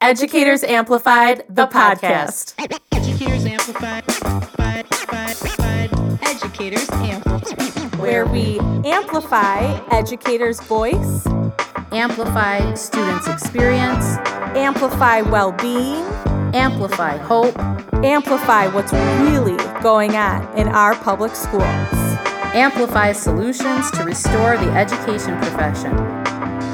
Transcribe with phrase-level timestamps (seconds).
[0.00, 2.54] Educators Amplified, the podcast.
[2.92, 4.04] Educators Amplified.
[6.22, 7.94] Educators Amplified.
[7.98, 9.58] Where we amplify
[9.90, 11.26] educators' voice,
[11.90, 14.04] amplify students' experience,
[14.54, 16.04] amplify well being,
[16.54, 17.58] amplify hope,
[18.04, 21.64] amplify what's really going on in our public schools,
[22.54, 25.92] amplify solutions to restore the education profession,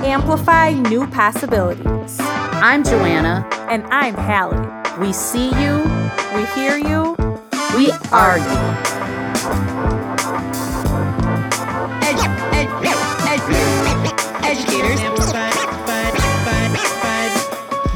[0.04, 2.20] amplify new possibilities.
[2.66, 3.46] I'm Joanna.
[3.68, 4.56] And I'm Hallie.
[4.98, 5.82] We see you,
[6.34, 7.14] we hear you,
[7.76, 8.58] we are you.
[14.42, 15.52] Educators Amplified.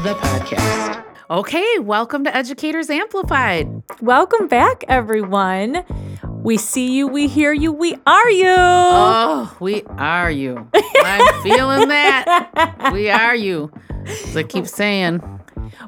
[0.03, 1.03] The podcast.
[1.31, 3.81] Okay, welcome to Educators Amplified.
[4.01, 5.83] Welcome back, everyone.
[6.27, 8.45] We see you, we hear you, we are you.
[8.55, 10.69] Oh, we are you.
[10.75, 12.91] I'm feeling that.
[12.93, 13.71] We are you.
[14.05, 15.19] As I keep saying.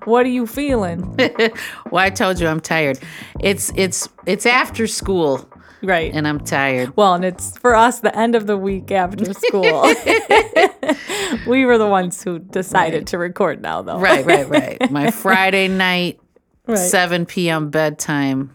[0.06, 1.16] What are you feeling?
[1.92, 3.00] well, I told you I'm tired.
[3.40, 5.48] It's it's it's after school.
[5.84, 6.14] Right.
[6.14, 6.96] And I'm tired.
[6.96, 9.82] Well, and it's for us the end of the week after school.
[11.48, 13.08] we were the ones who decided right.
[13.08, 13.98] to record now, though.
[13.98, 14.92] Right, right, right.
[14.92, 16.20] My Friday night,
[16.68, 16.78] right.
[16.78, 17.70] 7 p.m.
[17.70, 18.54] bedtime,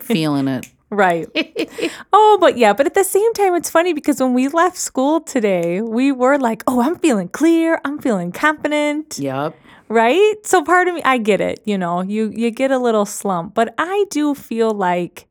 [0.00, 0.66] feeling it.
[0.90, 1.28] Right.
[2.12, 5.20] oh, but yeah, but at the same time, it's funny because when we left school
[5.20, 7.80] today, we were like, oh, I'm feeling clear.
[7.84, 9.18] I'm feeling confident.
[9.18, 9.54] Yep.
[9.88, 10.34] Right.
[10.44, 11.60] So part of me, I get it.
[11.64, 15.27] You know, you you get a little slump, but I do feel like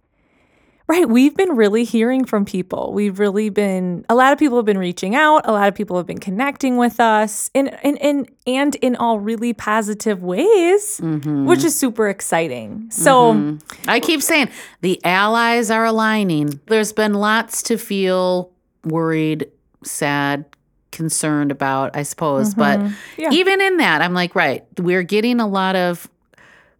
[0.87, 1.07] Right.
[1.07, 2.93] We've been really hearing from people.
[2.93, 5.41] We've really been, a lot of people have been reaching out.
[5.43, 9.19] A lot of people have been connecting with us in, in, in and in all
[9.19, 11.45] really positive ways, mm-hmm.
[11.45, 12.87] which is super exciting.
[12.89, 13.89] So mm-hmm.
[13.89, 14.49] I keep saying
[14.79, 16.61] the allies are aligning.
[16.67, 18.51] There's been lots to feel
[18.85, 19.51] worried,
[19.83, 20.45] sad,
[20.91, 22.55] concerned about, I suppose.
[22.55, 22.85] Mm-hmm.
[22.87, 23.29] But yeah.
[23.31, 26.09] even in that, I'm like, right, we're getting a lot of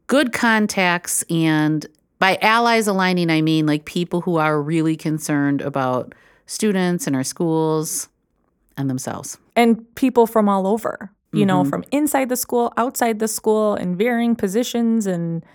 [0.07, 1.85] good contacts and
[2.19, 6.13] by allies aligning, I mean like people who are really concerned about
[6.45, 8.09] students and our schools
[8.77, 9.37] and themselves.
[9.55, 11.47] And people from all over, you mm-hmm.
[11.47, 15.45] know, from inside the school, outside the school, in varying positions and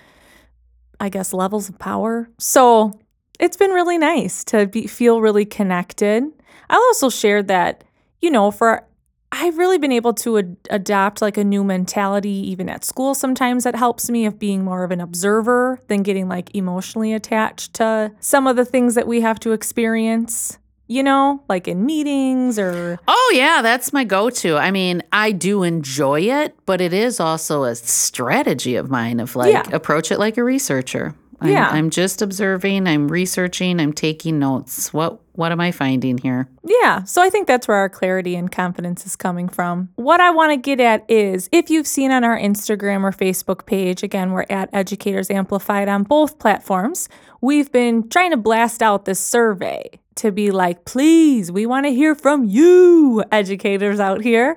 [1.00, 2.28] I guess levels of power.
[2.38, 2.92] So
[3.40, 6.24] it's been really nice to be, feel really connected.
[6.70, 7.82] I'll also shared that,
[8.20, 8.84] you know, for
[9.32, 13.64] I've really been able to ad- adopt like a new mentality even at school sometimes
[13.64, 18.12] that helps me of being more of an observer than getting like emotionally attached to
[18.20, 22.98] some of the things that we have to experience you know, like in meetings or.
[23.08, 24.58] Oh, yeah, that's my go to.
[24.58, 29.34] I mean, I do enjoy it, but it is also a strategy of mine of
[29.34, 29.64] like yeah.
[29.72, 31.14] approach it like a researcher.
[31.42, 31.68] I'm, yeah.
[31.68, 34.92] I'm just observing, I'm researching, I'm taking notes.
[34.92, 36.46] What what am I finding here?
[36.62, 37.04] Yeah.
[37.04, 39.88] So I think that's where our clarity and confidence is coming from.
[39.96, 43.64] What I want to get at is if you've seen on our Instagram or Facebook
[43.64, 47.08] page, again, we're at Educators Amplified on both platforms,
[47.40, 51.92] we've been trying to blast out this survey to be like, please, we want to
[51.92, 54.56] hear from you, educators out here.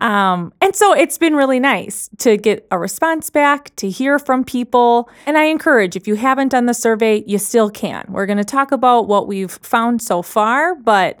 [0.00, 4.44] Um, and so it's been really nice to get a response back, to hear from
[4.44, 5.08] people.
[5.26, 8.06] And I encourage, if you haven't done the survey, you still can.
[8.08, 11.20] We're going to talk about what we've found so far, but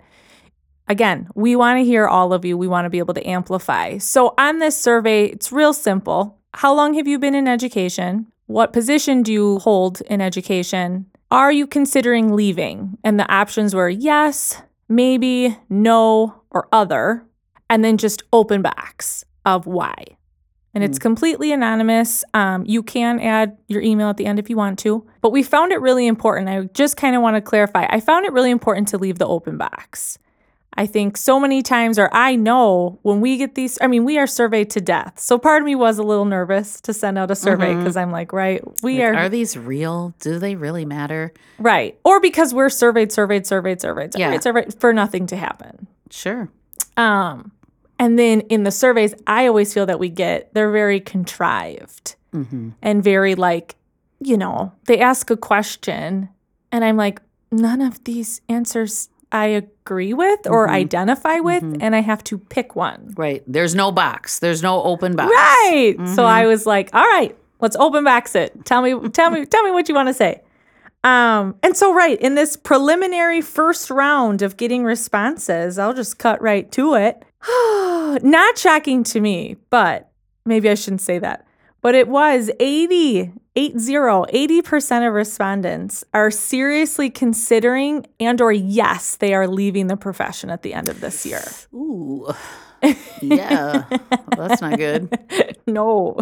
[0.88, 2.58] again, we want to hear all of you.
[2.58, 3.98] We want to be able to amplify.
[3.98, 6.38] So on this survey, it's real simple.
[6.54, 8.26] How long have you been in education?
[8.46, 11.06] What position do you hold in education?
[11.34, 12.96] Are you considering leaving?
[13.02, 17.26] And the options were yes, maybe, no, or other,
[17.68, 19.96] and then just open box of why.
[20.74, 21.02] And it's mm.
[21.02, 22.22] completely anonymous.
[22.34, 25.04] Um, you can add your email at the end if you want to.
[25.22, 26.48] But we found it really important.
[26.48, 27.88] I just kind of want to clarify.
[27.90, 30.20] I found it really important to leave the open box.
[30.76, 34.18] I think so many times, or I know when we get these, I mean, we
[34.18, 35.20] are surveyed to death.
[35.20, 38.00] So part of me was a little nervous to send out a survey because mm-hmm.
[38.00, 39.14] I'm like, right, we like, are.
[39.14, 40.14] Are these real?
[40.18, 41.32] Do they really matter?
[41.58, 41.98] Right.
[42.04, 44.40] Or because we're surveyed, surveyed, surveyed, surveyed, surveyed, yeah.
[44.40, 45.86] surveyed for nothing to happen.
[46.10, 46.48] Sure.
[46.96, 47.52] Um,
[47.98, 52.70] and then in the surveys, I always feel that we get, they're very contrived mm-hmm.
[52.82, 53.76] and very like,
[54.20, 56.28] you know, they ask a question
[56.72, 57.20] and I'm like,
[57.52, 60.76] none of these answers I agree with or mm-hmm.
[60.76, 61.82] identify with, mm-hmm.
[61.82, 63.12] and I have to pick one.
[63.16, 63.42] Right.
[63.48, 64.38] There's no box.
[64.38, 65.28] There's no open box.
[65.28, 65.96] Right.
[65.98, 66.14] Mm-hmm.
[66.14, 68.64] So I was like, all right, let's open box it.
[68.64, 70.40] Tell me, tell me, tell me what you want to say.
[71.02, 76.40] Um, and so right in this preliminary first round of getting responses, I'll just cut
[76.40, 77.24] right to it.
[78.22, 80.12] Not shocking to me, but
[80.46, 81.44] maybe I shouldn't say that.
[81.84, 89.32] But it was 80 80 80% of respondents are seriously considering and or yes they
[89.34, 92.26] are leaving the profession at the end of this year ooh
[93.22, 93.84] yeah,
[94.36, 95.08] that's not good.
[95.66, 96.18] no,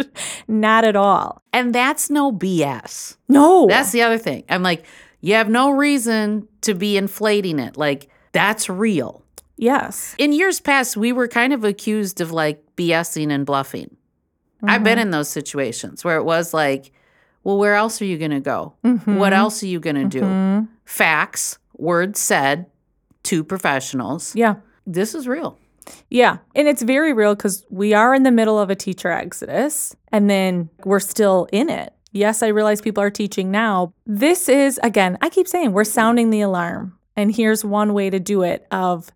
[0.48, 1.42] not at all.
[1.52, 3.16] And that's no BS.
[3.28, 3.66] No.
[3.66, 4.44] That's the other thing.
[4.48, 4.86] I'm like,
[5.20, 7.76] you have no reason to be inflating it.
[7.76, 9.22] Like, that's real.
[9.56, 10.14] yes.
[10.16, 13.97] In years past, we were kind of accused of like BSing and bluffing.
[14.62, 15.02] I've been mm-hmm.
[15.02, 16.92] in those situations where it was like,
[17.44, 18.74] well, where else are you going to go?
[18.82, 19.32] What mm-hmm.
[19.32, 20.20] else are you going to do?
[20.22, 20.66] Mm-hmm.
[20.84, 22.66] Facts, words said
[23.24, 24.34] to professionals.
[24.34, 24.56] Yeah.
[24.86, 25.58] This is real.
[26.10, 26.38] Yeah.
[26.54, 30.28] And it's very real because we are in the middle of a teacher exodus and
[30.28, 31.92] then we're still in it.
[32.10, 33.92] Yes, I realize people are teaching now.
[34.06, 36.98] This is, again, I keep saying we're sounding the alarm.
[37.16, 39.10] And here's one way to do it of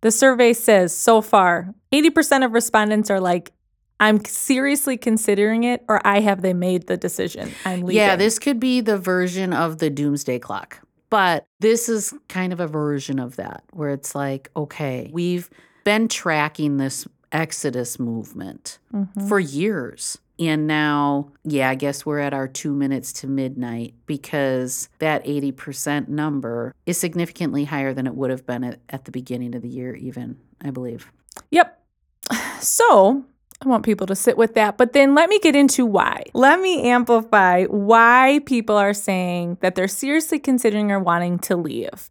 [0.00, 3.52] the survey says so far 80% of respondents are like,
[3.98, 7.50] I'm seriously considering it, or I have they made the decision.
[7.64, 7.96] I'm leaving.
[7.96, 10.80] Yeah, this could be the version of the doomsday clock.
[11.08, 15.48] But this is kind of a version of that where it's like, okay, we've
[15.84, 19.28] been tracking this Exodus movement Mm-hmm.
[19.28, 20.18] for years.
[20.38, 26.08] And now, yeah, I guess we're at our two minutes to midnight because that 80%
[26.08, 29.68] number is significantly higher than it would have been at, at the beginning of the
[29.68, 31.10] year, even, I believe.
[31.50, 31.82] Yep.
[32.60, 33.24] So
[33.64, 34.76] I want people to sit with that.
[34.76, 36.24] But then let me get into why.
[36.34, 42.10] Let me amplify why people are saying that they're seriously considering or wanting to leave.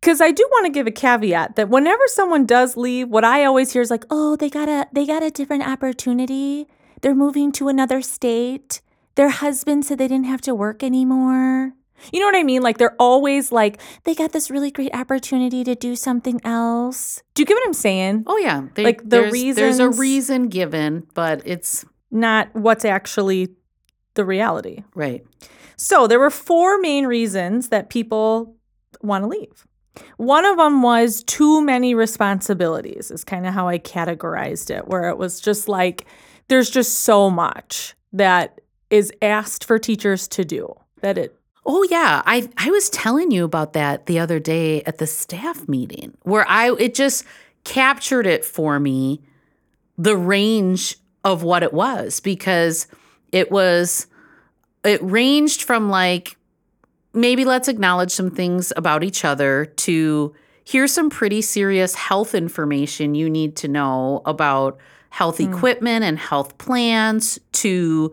[0.00, 3.46] Because I do want to give a caveat that whenever someone does leave, what I
[3.46, 6.68] always hear is like, oh, they got a they got a different opportunity.
[7.00, 8.82] They're moving to another state.
[9.14, 11.72] Their husband said they didn't have to work anymore.
[12.12, 12.62] You know what I mean?
[12.62, 17.22] Like they're always like, they got this really great opportunity to do something else.
[17.34, 18.24] Do you get what I'm saying?
[18.26, 18.66] Oh, yeah.
[18.74, 23.48] They, Like, the there's, There's a reason given, but it's Not what's actually
[24.14, 24.84] the reality.
[24.94, 25.24] right.
[25.76, 28.54] So there were four main reasons that people
[29.02, 29.66] want to leave.
[30.18, 35.08] One of them was too many responsibilities, is kind of how I categorized it, where
[35.08, 36.06] it was just like
[36.48, 38.60] there's just so much that
[38.90, 41.36] is asked for teachers to do that it
[41.66, 45.66] Oh yeah, I I was telling you about that the other day at the staff
[45.68, 47.24] meeting where I it just
[47.64, 49.22] captured it for me
[49.96, 52.86] the range of what it was because
[53.32, 54.06] it was
[54.84, 56.36] it ranged from like
[57.14, 60.34] maybe let's acknowledge some things about each other to
[60.64, 64.78] here's some pretty serious health information you need to know about
[65.10, 65.52] health hmm.
[65.52, 68.12] equipment and health plans to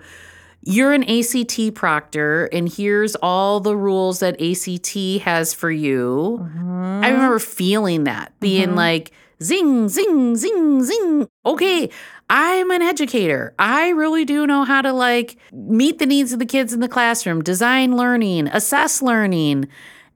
[0.63, 6.37] you're an ACT proctor, and here's all the rules that ACT has for you.
[6.39, 7.01] I mm-hmm.
[7.03, 8.77] remember feeling that, being mm-hmm.
[8.77, 9.11] like,
[9.41, 11.27] zing, zing, zing, zing.
[11.45, 11.89] Okay,
[12.29, 13.53] I'm an educator.
[13.59, 16.87] I really do know how to like meet the needs of the kids in the
[16.87, 19.67] classroom, design learning, assess learning.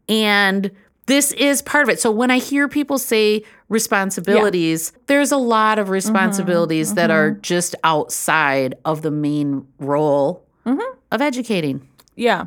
[0.07, 0.71] And
[1.07, 2.00] this is part of it.
[2.00, 5.94] So when I hear people say responsibilities, there's a lot of mm-hmm.
[5.94, 7.42] responsibilities that are mm-hmm.
[7.42, 10.98] just outside of the main role mm-hmm.
[11.12, 11.88] of educating.
[12.16, 12.46] Yeah.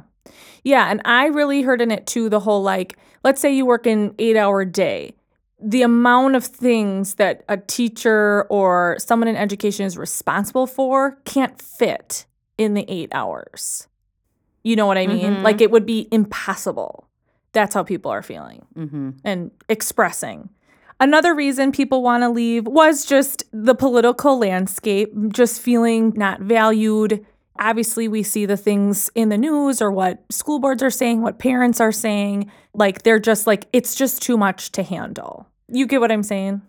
[0.65, 0.91] Yeah.
[0.91, 4.15] And I really heard in it too the whole like, let's say you work an
[4.19, 5.15] eight hour day.
[5.61, 11.61] The amount of things that a teacher or someone in education is responsible for can't
[11.61, 12.27] fit
[12.57, 13.89] in the eight hours.
[14.63, 15.43] You know what I mean?
[15.43, 17.08] Like it would be impossible.
[17.53, 20.51] That's how people are feeling hmm and expressing.
[21.01, 27.25] Another reason people want to leave was just the political landscape, just feeling not valued.
[27.61, 31.39] Obviously, we see the things in the news or what school boards are saying, what
[31.39, 32.51] parents are saying.
[32.75, 35.47] Like, they're just like, it's just too much to handle.
[35.69, 36.63] You get what I'm saying?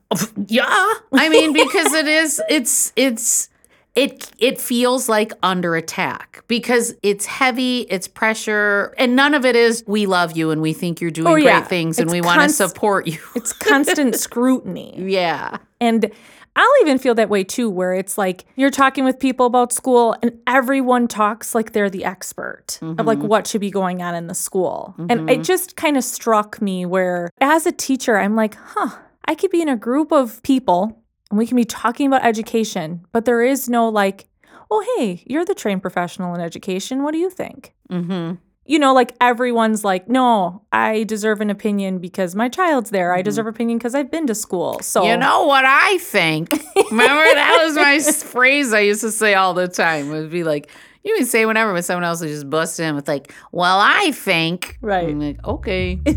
[0.47, 0.93] Yeah.
[1.13, 3.48] I mean, because it is, it's, it's,
[3.95, 9.55] it, it feels like under attack because it's heavy, it's pressure, and none of it
[9.55, 11.61] is, we love you and we think you're doing Oh, great yeah.
[11.61, 13.19] things and It's we want to support you.
[13.35, 14.95] It's constant scrutiny.
[14.97, 15.57] yeah.
[15.81, 16.11] And
[16.55, 20.15] I'll even feel that way too, where it's like you're talking with people about school
[20.21, 23.27] and everyone talks like they're the expert of like mm-hmm.
[23.27, 24.93] what should be going on in the school.
[24.97, 25.41] And it mm-hmm.
[25.43, 29.61] just kind of struck me where as a teacher, I'm like, huh, I could be
[29.61, 30.98] in a group of people
[31.29, 34.27] and we can be talking about education, but there is no like,
[34.71, 37.03] oh, hey, you're the trained professional in education.
[37.03, 37.73] What do you think?
[37.91, 38.35] Mm-hmm.
[38.65, 43.13] you know, like everyone's like, no, I deserve an opinion because my child's there.
[43.15, 44.79] I deserve opinion because I've been to school.
[44.81, 46.51] So You know what I think?
[46.91, 50.11] Remember that was my phrase I used to say all the time.
[50.11, 50.69] It would be like,
[51.03, 54.11] you can say whatever, but someone else would just bust in with like, "Well, I
[54.11, 55.07] think." Right.
[55.07, 55.97] I'm like, okay.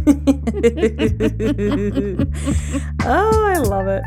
[3.05, 4.03] oh, I love it.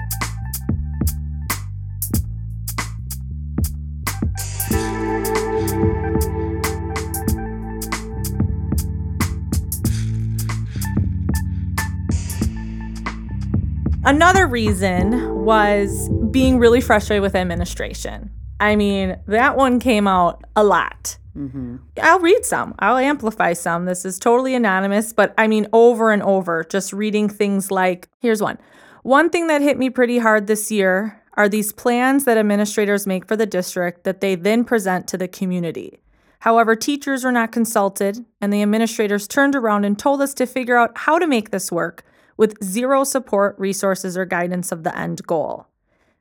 [14.05, 18.29] Another reason was being really frustrated with administration.
[18.59, 21.17] I mean, that one came out a lot.
[21.35, 21.77] Mm-hmm.
[22.01, 22.75] I'll read some.
[22.79, 23.85] I'll amplify some.
[23.85, 28.43] This is totally anonymous, but I mean, over and over, just reading things like here's
[28.43, 28.59] one.
[29.01, 33.27] One thing that hit me pretty hard this year are these plans that administrators make
[33.27, 35.99] for the district that they then present to the community.
[36.39, 40.77] However, teachers were not consulted, and the administrators turned around and told us to figure
[40.77, 42.05] out how to make this work
[42.37, 45.67] with zero support, resources, or guidance of the end goal.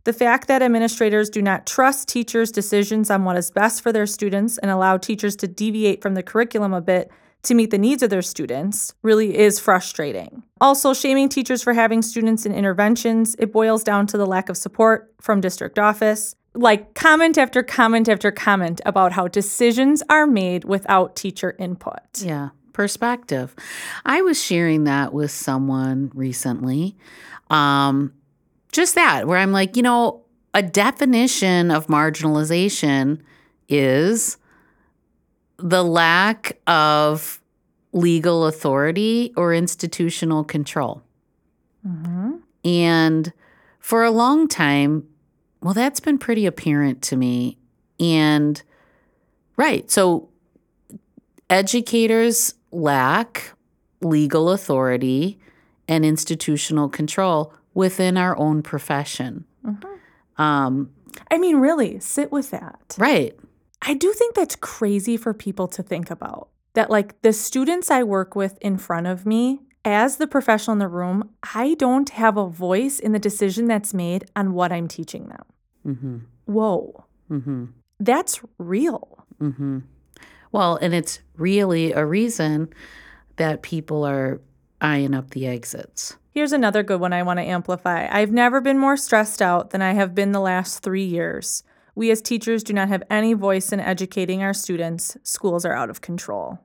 [0.04, 4.06] The fact that administrators do not trust teachers' decisions on what is best for their
[4.06, 7.11] students and allow teachers to deviate from the curriculum a bit
[7.44, 10.42] to meet the needs of their students really is frustrating.
[10.61, 14.56] Also, shaming teachers for having students in interventions, it boils down to the lack of
[14.56, 16.35] support from district office.
[16.54, 22.23] Like comment after comment after comment about how decisions are made without teacher input.
[22.23, 23.54] Yeah, perspective.
[24.04, 26.94] I was sharing that with someone recently.
[27.48, 28.12] Um,
[28.72, 33.22] just that, where I'm like, you know, a definition of marginalization
[33.68, 34.36] is
[35.56, 37.40] the lack of
[37.92, 41.02] legal authority or institutional control.
[42.64, 43.32] And
[43.78, 45.06] for a long time,
[45.62, 47.58] well, that's been pretty apparent to me.
[48.00, 48.60] And
[49.56, 50.28] right, so
[51.48, 53.52] educators lack
[54.00, 55.38] legal authority
[55.88, 59.44] and institutional control within our own profession.
[60.36, 60.90] Um,
[61.30, 62.96] I mean, really, sit with that.
[62.98, 63.36] right.
[63.86, 66.48] I do think that's crazy for people to think about.
[66.72, 70.78] That, like, the students I work with in front of me, as the professional in
[70.78, 74.88] the room, I don't have a voice in the decision that's made on what I'm
[74.88, 75.44] teaching them.
[75.86, 76.18] Mm-hmm.
[76.46, 77.04] Whoa.
[77.30, 77.66] Mm-hmm.
[78.00, 79.26] That's real.
[80.54, 82.68] Well, and it's really a reason
[83.38, 84.40] that people are
[84.80, 86.16] eyeing up the exits.
[86.30, 88.06] Here's another good one I want to amplify.
[88.08, 91.64] I've never been more stressed out than I have been the last three years.
[91.96, 95.16] We as teachers do not have any voice in educating our students.
[95.25, 96.61] Schools are out of control.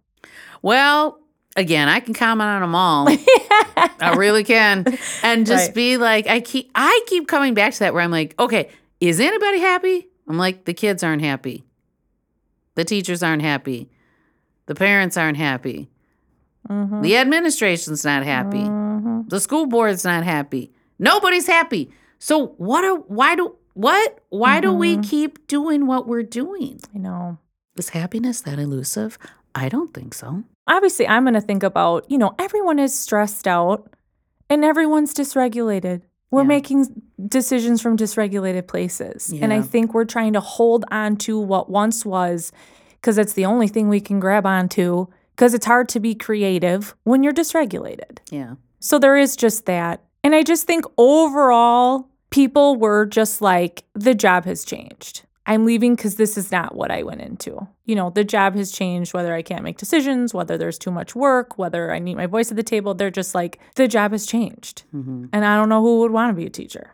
[0.61, 1.19] Well,
[1.55, 3.07] again, I can comment on them all.
[3.09, 4.85] I really can.
[5.23, 5.73] And just Right.
[5.75, 8.69] be like, I keep I keep coming back to that where I'm like, okay,
[8.99, 10.09] is anybody happy?
[10.27, 11.65] I'm like, the kids aren't happy.
[12.79, 13.89] The teachers aren't happy.
[14.67, 15.89] The parents aren't happy.
[16.69, 17.01] Mm-hmm.
[17.01, 18.63] The administration's not happy.
[19.27, 20.71] The school board's not happy.
[20.97, 21.91] Nobody's happy.
[22.19, 24.19] So what are why do what?
[24.29, 26.79] Why do we keep doing what we're doing?
[26.95, 27.37] I know.
[27.75, 29.17] Is happiness that elusive?
[29.53, 30.45] I don't think so.
[30.65, 33.93] Obviously, I'm going to think about, you know, everyone is stressed out
[34.49, 36.03] and everyone's dysregulated.
[36.31, 36.47] We're Yeah.
[36.47, 39.33] making decisions from dysregulated places.
[39.41, 42.51] And I think we're trying to hold on to what once was
[42.95, 46.95] because it's the only thing we can grab onto because it's hard to be creative
[47.03, 48.19] when you're dysregulated.
[48.29, 48.55] Yeah.
[48.79, 50.01] So there is just that.
[50.23, 55.23] And I just think overall, people were just like, the job has changed.
[55.49, 57.67] I'm leaving because this is not what I went into.
[57.85, 61.15] You know, the job has changed, whether I can't make decisions, whether there's too much
[61.15, 62.93] work, whether I need my voice at the table.
[62.93, 64.83] They're just like, the job has changed.
[64.93, 65.25] Mm-hmm.
[65.33, 66.93] And I don't know who would want to be a teacher.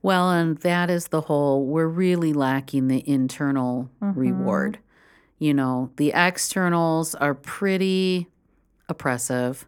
[0.00, 4.16] Well, and that is the whole, we're really lacking the internal mm-hmm.
[4.16, 4.78] reward.
[5.40, 8.28] You know, the externals are pretty
[8.88, 9.66] oppressive.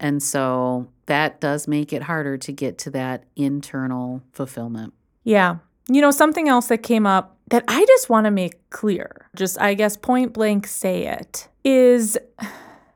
[0.00, 4.92] And so that does make it harder to get to that internal fulfillment.
[5.22, 5.58] Yeah.
[5.90, 9.58] You know, something else that came up that I just want to make clear, just
[9.60, 12.18] I guess point blank say it, is,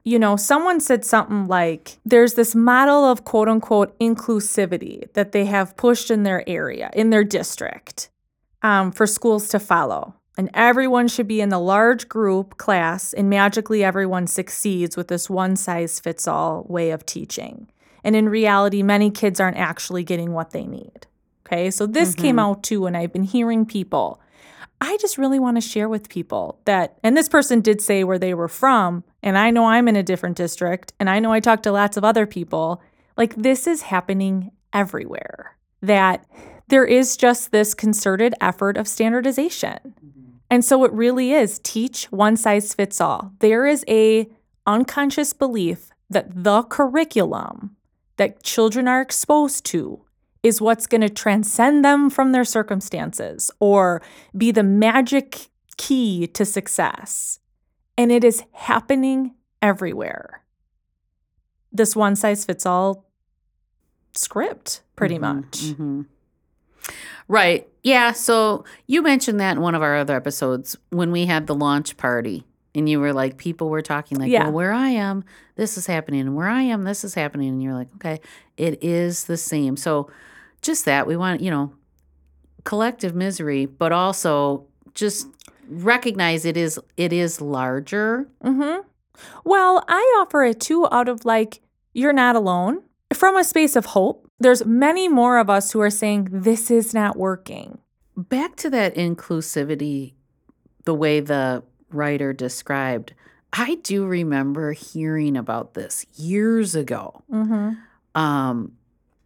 [0.04, 5.46] you know, someone said something like there's this model of quote unquote inclusivity that they
[5.46, 8.10] have pushed in their area, in their district,
[8.62, 10.14] um, for schools to follow.
[10.36, 15.28] And everyone should be in the large group class, and magically everyone succeeds with this
[15.28, 17.68] one size fits all way of teaching.
[18.04, 21.06] And in reality, many kids aren't actually getting what they need.
[21.46, 22.50] Okay, so this came mm-hmm.
[22.50, 24.20] out too, and I've been hearing people.
[24.80, 28.18] I just really want to share with people that, and this person did say where
[28.18, 31.40] they were from, and I know I'm in a different district, and I know I
[31.40, 32.82] talked to lots of other people.
[33.16, 35.56] Like, this is happening everywhere.
[35.82, 36.26] That
[36.68, 39.78] there is just this concerted effort of standardization.
[39.84, 40.20] Mm-hmm.
[40.50, 43.32] And so it really is teach one size fits all.
[43.38, 44.28] There is a
[44.66, 47.76] unconscious belief that the curriculum
[48.16, 50.04] that children are exposed to
[50.42, 54.02] is what's going to transcend them from their circumstances or
[54.36, 57.38] be the magic key to success.
[57.96, 60.42] And it is happening everywhere.
[61.72, 63.06] This one size fits all
[64.14, 65.60] script, pretty much.
[65.74, 66.06] Mhm.
[67.28, 67.68] Right.
[67.82, 68.12] Yeah.
[68.12, 71.96] So you mentioned that in one of our other episodes when we had the launch
[71.96, 72.44] party
[72.74, 74.44] And you were like, people were talking like, Yeah.
[74.44, 75.24] well, where I am,
[75.56, 76.22] this is happening.
[76.22, 77.50] And where I am, this is happening.
[77.50, 78.18] And you're like, okay,
[78.56, 79.76] it is the same.
[79.76, 80.08] So
[80.62, 81.74] just that we want, you know,
[82.64, 85.26] collective misery, but also just
[85.68, 88.28] recognize it is it is larger.
[88.44, 88.86] Mm-hmm.
[89.44, 91.60] Well, I offer it too out of like,
[91.92, 92.82] you're not alone.
[93.12, 96.94] From a space of hope, there's many more of us who are saying, this is
[96.94, 97.78] not working.
[98.16, 100.14] Back to that inclusivity,
[100.84, 103.14] the way the writer described,
[103.52, 107.22] I do remember hearing about this years ago.
[107.30, 107.72] Mm-hmm.
[108.20, 108.72] um,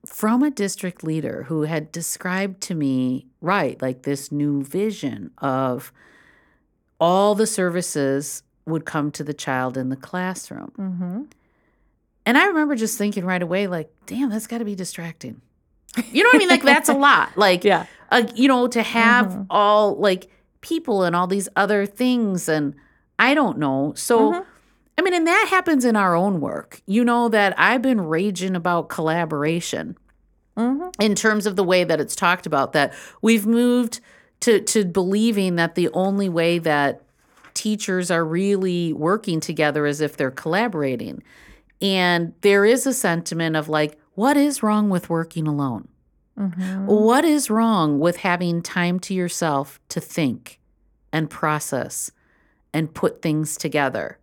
[0.06, 5.92] from a district leader who had described to me, right, like this new vision of
[7.00, 10.72] all the services would come to the child in the classroom.
[10.78, 11.22] Mm-hmm.
[12.24, 15.40] And I remember just thinking right away, like, damn, that's got to be distracting.
[16.12, 16.48] You know what I mean?
[16.48, 17.36] Like, that's a lot.
[17.36, 17.86] Like, Yeah.
[18.10, 19.46] uh, you know, to have Mhm.
[19.50, 20.28] all like
[20.60, 22.48] people and all these other things.
[22.48, 22.74] And
[23.18, 23.92] I don't know.
[23.96, 24.44] So, Mhm.
[24.98, 26.80] I mean, and that happens in our own work.
[26.86, 29.96] You know, that I've been raging about collaboration
[30.56, 30.88] Mm-hmm.
[31.02, 34.00] in terms of the way that it's talked about, that we've moved
[34.40, 37.02] to, to believing that the only way that
[37.52, 41.22] teachers are really working together is if they're collaborating.
[41.82, 45.88] And there is a sentiment of like, what is wrong with working alone?
[46.38, 46.86] Mm-hmm.
[46.86, 50.58] What is wrong with having time to yourself to think
[51.12, 52.10] and process
[52.72, 54.18] and put things together?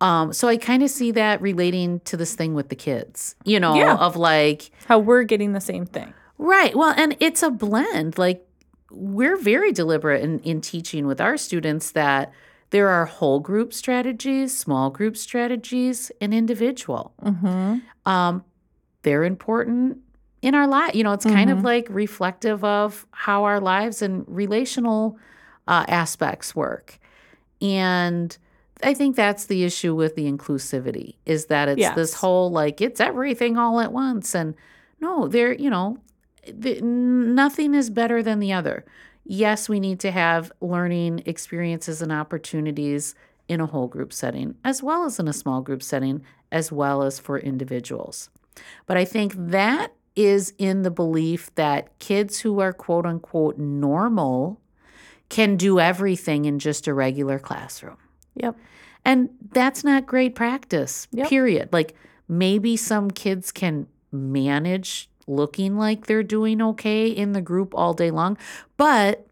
[0.00, 3.58] Um, so I kind of see that relating to this thing with the kids, you
[3.58, 3.96] know, Yeah.
[3.96, 6.14] of like, How we're getting the same thing.
[6.38, 6.74] right.
[6.76, 8.16] Well, and it's a blend.
[8.18, 8.44] Like,
[8.90, 12.32] we're very deliberate in, in teaching with our students that
[12.70, 17.78] there are whole group strategies, small group strategies, and individual Mm-hmm.
[18.10, 18.44] um,
[19.02, 19.98] they're important
[20.42, 20.94] in our life.
[20.94, 21.64] You know, it's kind of Mhm.
[21.64, 25.18] like reflective of how our lives and relational
[25.66, 26.98] uh, aspects work.
[27.60, 28.36] And
[28.82, 33.00] I think that's the issue with the inclusivity is that it's this whole like it's
[33.00, 34.34] everything all at once.
[34.34, 34.54] And
[35.00, 35.98] no, there, you know,
[36.46, 38.84] the, nothing is better than the other.
[39.24, 43.14] Yes, we need to have learning experiences and opportunities
[43.48, 47.02] in a whole group setting, as well as in a small group setting, as well
[47.02, 48.30] as for individuals.
[48.86, 54.60] But I think that is in the belief that kids who are quote unquote normal
[55.28, 57.98] can do everything in just a regular classroom.
[58.40, 58.56] Yep.
[59.04, 61.28] And that's not great practice, Yep.
[61.28, 61.68] period.
[61.72, 61.94] Like
[62.28, 68.10] maybe some kids can manage looking like they're doing okay in the group all day
[68.10, 68.36] long.
[68.76, 69.26] But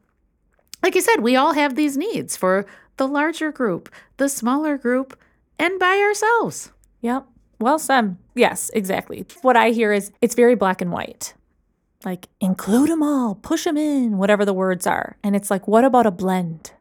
[0.83, 2.66] like I said, we all have these needs for
[2.97, 5.19] the larger group, the smaller group,
[5.59, 6.71] and by ourselves.
[7.01, 7.27] Yep.
[7.59, 8.16] Well said.
[8.35, 9.25] Yes, exactly.
[9.42, 11.35] What I hear is it's very black and white.
[12.05, 15.16] Like include them all, push them in, whatever the words are.
[15.25, 16.73] And it's like, what about a blend?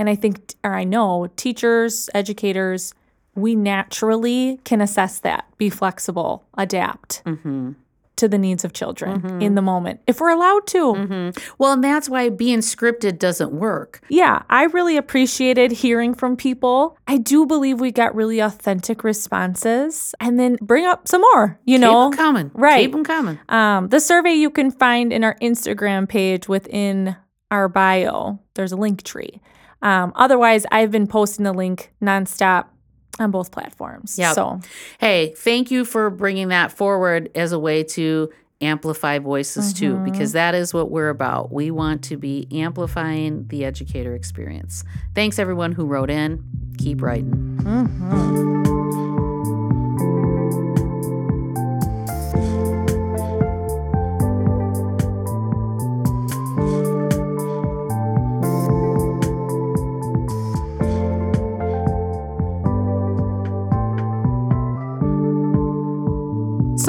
[0.00, 2.94] And I think, or I know, teachers, educators,
[3.34, 7.72] we naturally can assess that, be flexible, adapt Mm-hmm.
[8.16, 10.78] to the needs of children in the moment, if we're allowed to.
[10.94, 11.52] Mm-hmm.
[11.58, 14.00] Well, and that's why being scripted doesn't work.
[14.10, 16.98] Yeah, I really appreciated hearing from people.
[17.06, 21.78] I do believe we got really authentic responses and then bring up some more, you
[21.78, 22.10] know.
[22.10, 22.50] Keep them coming.
[22.54, 22.80] right.
[22.82, 23.38] Keep them coming.
[23.48, 27.16] Um, the survey you can find in our Instagram page within
[27.50, 28.38] our bio.
[28.54, 29.40] There's a link tree.
[29.82, 32.66] Um, otherwise, I've been posting the link nonstop
[33.18, 34.16] on both platforms.
[34.18, 34.32] Yeah.
[34.32, 34.60] So,
[34.98, 38.30] Hey, thank you for bringing that forward as a way to
[38.62, 40.04] amplify voices too, Mm-hmm.
[40.04, 41.50] because that is what we're about.
[41.50, 44.84] We want to be amplifying the educator experience.
[45.14, 46.44] Thanks, everyone who wrote in.
[46.78, 47.58] Keep writing.
[47.62, 48.69] mhm.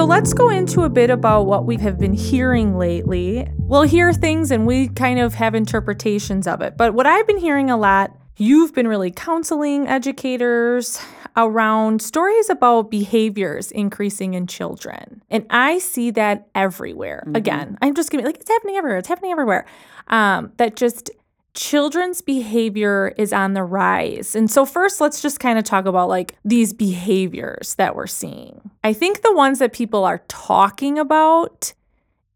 [0.02, 3.48] So let's go into a bit about what we have been hearing lately.
[3.60, 6.76] We'll hear things and we kind of have interpretations of it.
[6.76, 11.00] But what I've been hearing a lot, you've been really counseling educators
[11.38, 15.22] around stories about behaviors increasing in children.
[15.30, 17.24] And I see that everywhere.
[17.36, 18.98] Again, I'm just gonna be like, it's happening everywhere.
[18.98, 19.68] It's happening everywhere.
[20.08, 21.12] Um, that just
[21.54, 24.36] children's behavior is on the rise.
[24.36, 28.72] And so first let's just kind of talk about like these behaviors that we're seeing.
[28.84, 31.74] I think the ones that people are talking about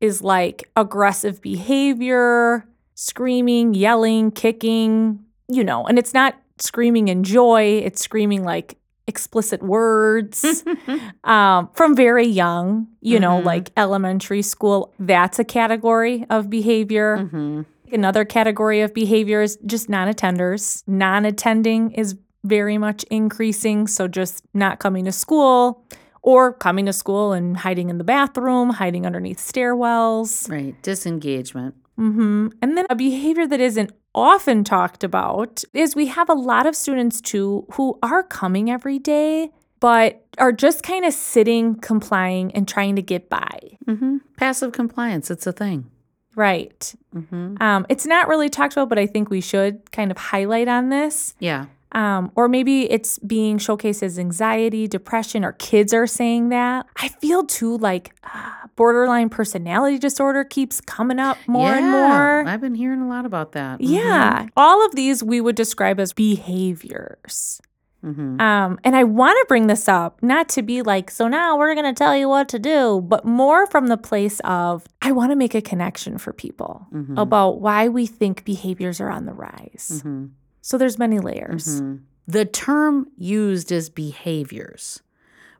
[0.01, 7.81] is like aggressive behavior, screaming, yelling, kicking, you know, and it's not screaming in joy,
[7.83, 10.63] it's screaming like explicit words
[11.23, 13.45] um, from very young, you know, Mhm.
[13.45, 14.93] like elementary school.
[14.99, 17.27] That's a category of behavior.
[17.31, 20.83] hmm Another category of behavior is just non attenders.
[20.87, 23.87] Non attending is very much increasing.
[23.87, 25.83] So just not coming to school
[26.21, 30.49] or coming to school and hiding in the bathroom, hiding underneath stairwells.
[30.49, 30.79] Right.
[30.81, 31.75] Disengagement.
[31.99, 32.47] Mm-hmm.
[32.61, 36.75] And then a behavior that isn't often talked about is we have a lot of
[36.75, 42.67] students too who are coming every day, but are just kind of sitting, complying, and
[42.67, 43.59] trying to get by.
[43.87, 44.17] Mm-hmm.
[44.37, 45.29] Passive compliance.
[45.29, 45.89] It's a thing.
[46.35, 46.93] Right.
[47.13, 50.67] hmm Um, it's not really talked about, but I think we should kind of highlight
[50.67, 51.33] on this.
[51.39, 51.65] Yeah.
[51.91, 56.85] Um, or maybe it's being showcased as anxiety, depression, or kids are saying that.
[56.97, 62.45] I feel too like uh, borderline personality disorder keeps coming up more and more.
[62.45, 63.79] I've been hearing a lot about that.
[63.79, 64.47] Yeah.
[64.57, 67.61] All of these we would describe as behaviors.
[68.01, 71.57] Hmm Um, and I want to bring this up, not to be like, so now
[71.57, 75.11] we're going to tell you what to do, but more from the place of, I
[75.11, 77.17] want to make a connection for people Mhm.
[77.19, 80.01] about why we think behaviors are on the rise.
[80.03, 80.25] hmm
[80.61, 81.81] So there's many layers.
[81.81, 81.99] Mhm.
[82.27, 85.01] The term used is behaviors,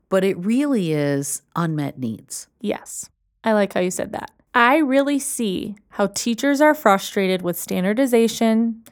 [0.09, 2.47] but it really is unmet needs.
[2.59, 3.09] Yes.
[3.43, 4.31] I like how you said that.
[4.55, 8.83] I really see how teachers are frustrated with standardization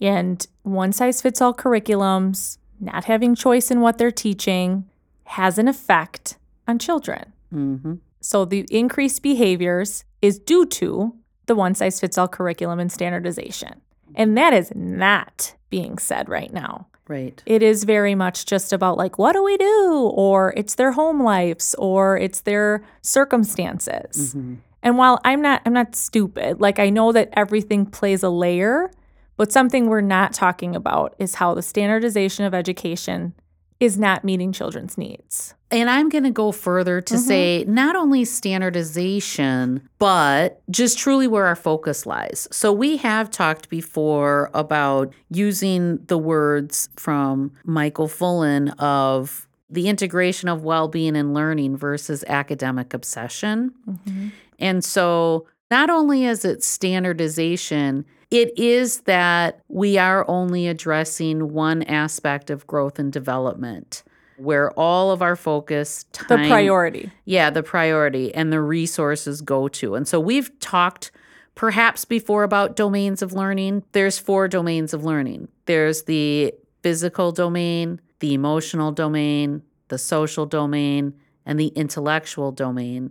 [0.00, 4.84] and one size fits all curriculums, not having choice in what they're teaching
[5.24, 6.36] has an effect
[6.66, 7.32] on children.
[7.50, 11.14] hmm So the increased behaviors is due to
[11.46, 13.80] the one size fits all curriculum and standardization.
[14.14, 16.88] And that is not being said right now.
[17.06, 17.42] Right.
[17.46, 20.10] It is very much just about like, what do we do?
[20.14, 24.32] Or it's their home lives or it's their circumstances.
[24.32, 28.28] hmm And while I'm not I'm not stupid, like I know that everything plays a
[28.30, 28.90] layer,
[29.38, 33.32] but something we're not talking about is how the standardization of education
[33.80, 35.54] is not meeting children's needs.
[35.70, 37.22] And I'm going to go further to mm-hmm.
[37.22, 42.48] say not only standardization, but just truly where our focus lies.
[42.50, 50.48] So, we have talked before about using the words from Michael Fullan of the integration
[50.48, 53.72] of well being and learning versus academic obsession.
[53.88, 54.28] Mm-hmm.
[54.58, 61.82] And so, not only is it standardization, it is that we are only addressing one
[61.84, 64.02] aspect of growth and development
[64.36, 67.10] where all of our focus, The priority.
[67.24, 69.96] yeah, the priority and the resources go to.
[69.96, 71.10] And so we've talked
[71.56, 73.82] perhaps before about domains of learning.
[73.92, 81.14] There's four domains of learning there's the physical domain, the emotional domain, the social domain,
[81.44, 83.10] and the intellectual domain,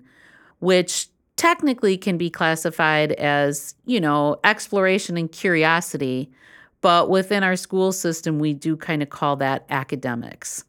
[0.59, 6.29] which technically can be classified as, you know, exploration and curiosity.
[6.81, 10.63] But within our school system, we do kind of call that academics.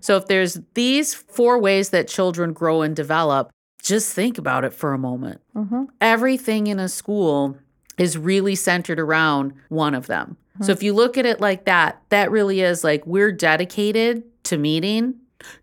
[0.00, 3.50] So if there's these four ways that children grow and develop,
[3.82, 5.40] just think about it for a moment.
[5.56, 5.88] Mhm.
[6.00, 7.56] Everything in a school
[7.98, 10.36] is really centered around one of them.
[10.60, 14.56] So if you look at it like that, that really is like we're dedicated to
[14.56, 15.14] meeting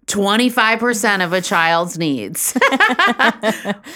[0.08, 2.54] 25% of a child's needs.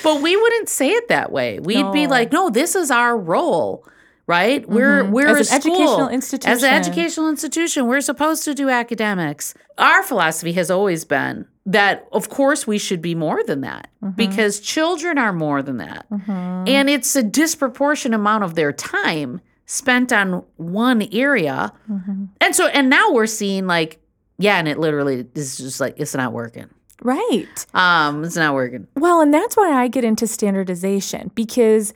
[0.03, 1.59] but we wouldn't say it that way.
[1.59, 3.85] We'd be like, no, this is our role.
[4.25, 4.67] Right?
[4.67, 5.11] We're Mhm.
[5.11, 6.09] we're As a an school.
[6.09, 9.53] educational As an educational institution, we're supposed to do academics.
[9.77, 14.15] Our philosophy has always been that, of course, we should be more than that mm-hmm.
[14.17, 16.05] because children are more than that.
[16.11, 16.63] Mm-hmm.
[16.67, 21.71] And it's a disproportionate amount of their time spent on one area.
[21.89, 22.25] Mm-hmm.
[22.41, 24.01] And so, and now we're seeing like,
[24.37, 26.69] yeah, and it literally is just like, it's not working.
[27.01, 27.65] Right.
[27.73, 28.87] Um, it's not working.
[28.95, 31.93] Well, and that's why I get into standardization because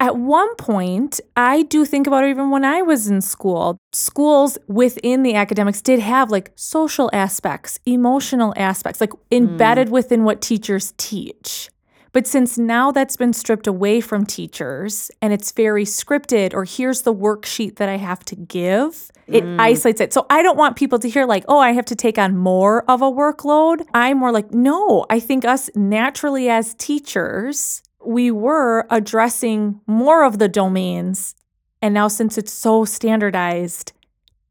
[0.00, 3.78] at one point, I do think about it even when I was in school.
[3.92, 10.40] Schools within the academics did have like social aspects, emotional aspects, like embedded within what
[10.40, 11.70] teachers teach.
[12.14, 17.02] But since now that's been stripped away from teachers and it's very scripted, or here's
[17.02, 19.60] the worksheet that I have to give, it mm.
[19.60, 20.12] isolates it.
[20.12, 22.88] So I don't want people to hear, like, oh, I have to take on more
[22.88, 23.84] of a workload.
[23.92, 30.38] I'm more like, no, I think us naturally as teachers, we were addressing more of
[30.38, 31.34] the domains.
[31.82, 33.92] And now, since it's so standardized,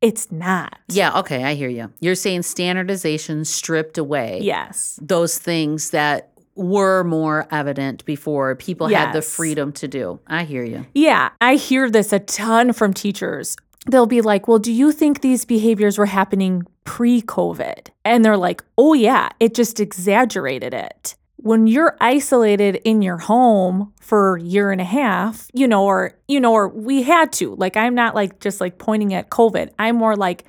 [0.01, 0.79] it's not.
[0.89, 1.93] Yeah, okay, I hear you.
[2.01, 4.39] You're saying standardization stripped away.
[4.41, 4.99] Yes.
[5.01, 10.19] those things that were more evident before people had the freedom to do.
[10.27, 10.85] I hear you.
[10.93, 13.55] Yeah, I hear this a ton from teachers.
[13.87, 17.89] They'll be like, Well, do you think these behaviors were happening pre COVID?
[18.05, 21.15] And they're like, Oh, yeah, it just exaggerated it.
[21.37, 26.13] When you're isolated in your home for a year and a half, you know, or,
[26.27, 29.71] you know, or we had to, like, I'm not like just like pointing at COVID.
[29.77, 30.45] I'm more like,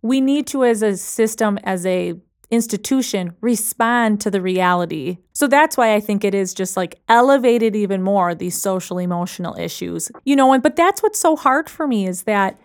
[0.00, 2.14] we need to, as a system, as a
[2.50, 5.18] institution respond to the reality.
[5.32, 9.54] So that's why I think it is just like elevated even more these social emotional
[9.58, 10.10] issues.
[10.24, 12.58] You know, and but that's what's so hard for me is that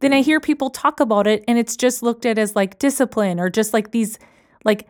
[0.00, 3.40] then I hear people talk about it and it's just looked at as like discipline
[3.40, 4.18] or just like these
[4.64, 4.88] like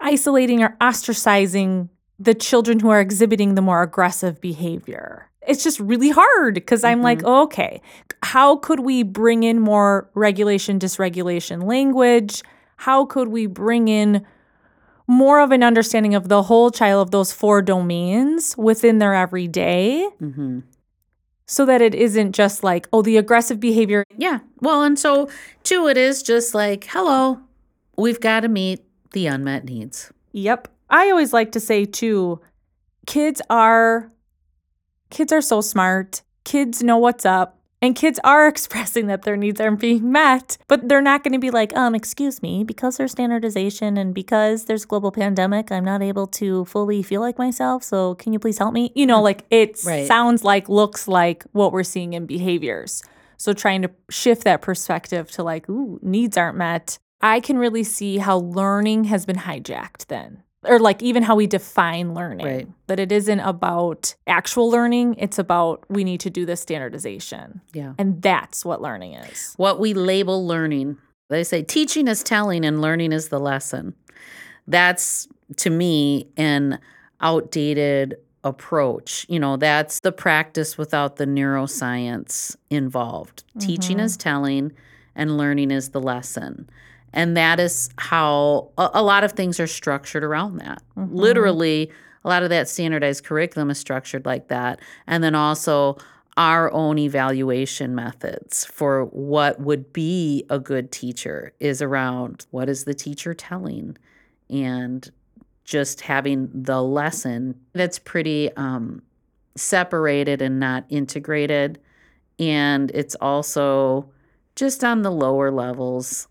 [0.00, 5.30] isolating or ostracizing the children who are exhibiting the more aggressive behavior.
[5.46, 7.44] It's just really hard because I'm like, mm-hmm.
[7.44, 7.80] okay,
[8.22, 12.42] how could we bring in more regulation, dysregulation language?
[12.80, 14.26] How could we bring in
[15.06, 20.04] more of an understanding of the whole child of those four domains within their everyday
[20.18, 20.60] hmm
[21.46, 24.04] so that it isn't just like, oh, the aggressive behavior.
[24.16, 24.38] Yeah.
[24.60, 25.28] Well, and so
[25.64, 27.40] too, it is just like, hello,
[27.96, 30.12] we've got to meet the unmet needs.
[30.30, 30.68] Yep.
[30.88, 32.40] I always like to say too,
[33.08, 34.12] kids are
[35.10, 36.22] kids are so smart.
[36.44, 37.59] Kids know what's up.
[37.82, 41.38] And kids are expressing that their needs aren't being met, but they're not going to
[41.38, 46.02] be like, um, excuse me, because there's standardization and because there's global pandemic, I'm not
[46.02, 47.82] able to fully feel like myself.
[47.82, 48.92] So can you please help me?
[48.94, 50.06] You know, like it Right.
[50.06, 53.02] sounds like, looks like what we're seeing in behaviors.
[53.36, 56.98] So trying to shift that perspective to like, ooh, needs aren't met.
[57.22, 60.42] I can really see how learning has been hijacked then.
[60.64, 62.46] Or like even how we define learning.
[62.46, 62.68] Right.
[62.86, 67.62] That it isn't about actual learning, it's about we need to do this standardization.
[67.72, 67.94] Yeah.
[67.98, 69.54] And that's what learning is.
[69.56, 70.98] What we label learning.
[71.30, 73.94] They say teaching is telling and learning is the lesson.
[74.66, 76.78] That's to me an
[77.20, 79.26] outdated approach.
[79.28, 83.44] You know, that's the practice without the neuroscience involved.
[83.58, 84.06] Teaching mm-hmm.
[84.06, 84.72] is telling
[85.14, 86.68] and learning is the lesson.
[87.12, 90.82] And that is how a, a lot of things are structured around that.
[90.96, 91.90] Literally,
[92.24, 94.80] a lot of that standardized curriculum is structured like that.
[95.06, 95.96] And then also,
[96.36, 102.84] our own evaluation methods for what would be a good teacher is around what is
[102.84, 103.96] the teacher telling
[104.48, 105.10] and
[105.64, 109.02] just having the lesson that's pretty um,
[109.54, 111.78] separated and not integrated.
[112.38, 114.10] And it's also
[114.56, 116.26] just on the lower levels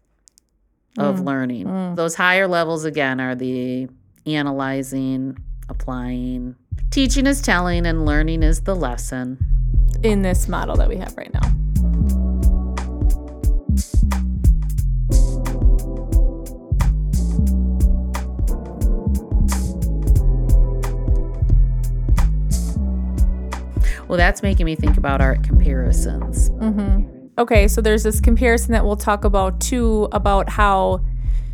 [0.97, 1.25] of mm.
[1.25, 1.67] learning.
[1.67, 1.95] Mm.
[1.95, 3.87] Those higher levels, again, are the
[4.25, 5.37] analyzing,
[5.69, 6.55] applying.
[6.91, 9.37] Teaching is telling, and learning is the lesson.
[10.03, 11.41] In this model that we have right now.
[24.07, 26.49] Well, that's making me think about art comparisons.
[26.49, 27.18] Mm-hmm.
[27.39, 30.99] Okay, so there's this comparison that we'll talk about too about how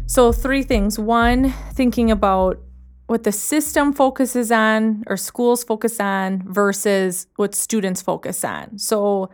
[0.07, 0.97] so three things.
[0.97, 2.59] One, thinking about
[3.05, 8.79] what the system focuses on or schools focus on versus what students focus on.
[8.79, 9.29] So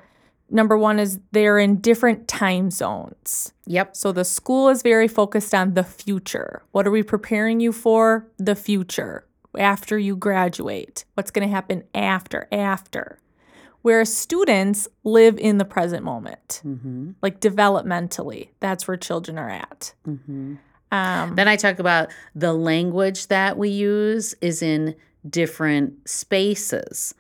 [0.50, 3.54] number 1 is they're in different time zones.
[3.68, 3.96] Yep.
[3.96, 6.64] So the school is very focused on the future.
[6.72, 8.28] What are we preparing you for?
[8.38, 9.26] The future.
[9.58, 11.06] After you graduate.
[11.14, 12.50] What's going to happen after?
[12.52, 13.20] After.
[13.82, 17.12] Whereas students live in the present moment, Mm-hmm.
[17.22, 18.50] like developmentally.
[18.60, 19.94] That's where children are at.
[20.08, 20.56] Mm-hmm.
[20.92, 24.96] Um, Then I talk about the language that we use is in
[25.28, 27.16] different spaces.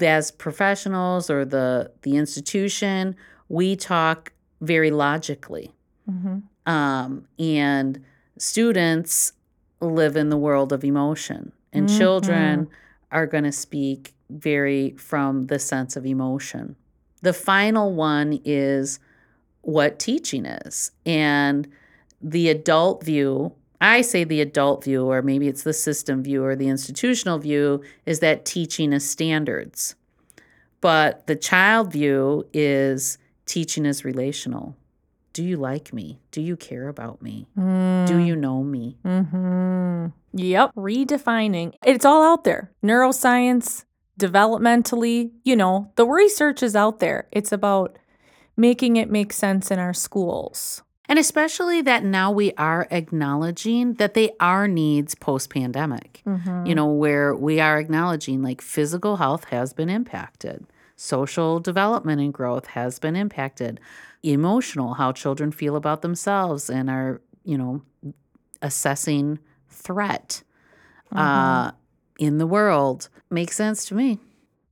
[0.00, 3.14] As professionals or the the institution,
[3.48, 5.74] we talk very logically,
[6.10, 6.42] mhm.
[6.66, 8.02] um, and
[8.38, 9.34] students
[9.80, 12.68] live in the world of emotion, and children
[13.10, 16.76] are going to speak very from the sense of emotion.
[17.22, 18.98] The final one is
[19.62, 21.68] what teaching is, and
[22.20, 26.54] the adult view i say the adult view or maybe it's the system view or
[26.54, 29.96] the institutional view is that teaching is standards
[30.80, 34.76] but the child view is teaching is relational
[35.32, 40.74] do you like me do you care about me do you know me hmm Yep.
[40.74, 41.74] Redefining.
[41.84, 42.70] It's all out there.
[42.82, 43.84] Neuroscience,
[44.18, 47.26] developmentally, you know, the research is out there.
[47.32, 47.98] It's about
[48.56, 50.82] making it make sense in our schools.
[51.08, 56.22] and especially that now we are acknowledging that they are needs post pandemic
[56.64, 60.64] you know where we are acknowledging like physical health has been impacted.
[60.96, 63.80] Social development and growth has been impacted.
[64.22, 67.82] Emotional how children feel about themselves and are you know
[68.62, 70.42] assessing threat.
[71.10, 71.72] Uh,
[72.18, 74.18] in the world makes sense to me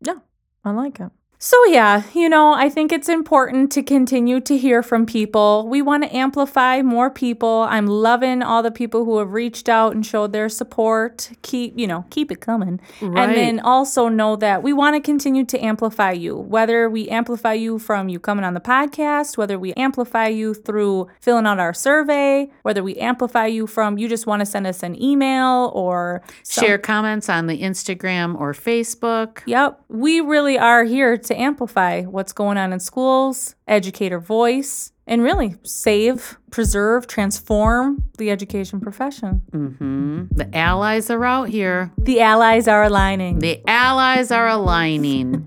[0.01, 0.21] Yeah,
[0.65, 1.11] I like it.
[1.43, 5.67] So, yeah, you know, I think it's important to continue to hear from people.
[5.71, 7.67] We want to amplify more people.
[7.67, 11.31] I'm loving all the people who have reached out and showed their support.
[11.41, 12.79] Keep, you know, keep it coming.
[13.01, 13.31] Right.
[13.31, 17.55] And then also know that we want to continue to amplify you, whether we amplify
[17.55, 21.73] you from you coming on the podcast, whether we amplify you through filling out our
[21.73, 26.21] survey, whether we amplify you from you just want to send us an email or
[26.43, 29.41] some- Share comments on the Instagram or Facebook.
[29.47, 29.81] Yep.
[29.89, 35.55] We really are here to amplify what's going on in schools, educator voice, and really
[35.63, 39.43] save, preserve, transform the education profession.
[39.53, 41.93] hmm The allies are out here.
[41.99, 43.39] The allies are aligning.
[43.39, 45.47] The allies are aligning.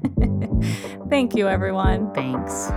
[1.10, 2.14] Thank you, everyone.
[2.14, 2.72] Thanks.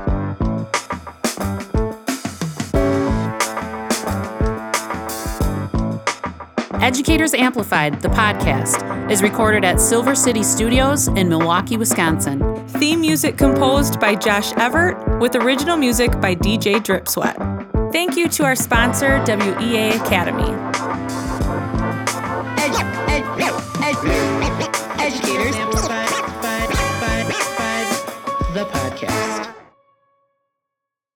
[6.81, 12.40] Educators Amplified, the podcast, is recorded at Silver City Studios in Milwaukee, Wisconsin.
[12.78, 17.90] Theme music composed by Josh Everett, with original music by DJ Dripsweat.
[17.90, 20.52] Thank you to our sponsor, WEA Academy.